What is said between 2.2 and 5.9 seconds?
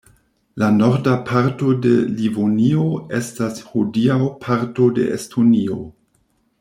Livonio estas hodiaŭ parto de Estonio.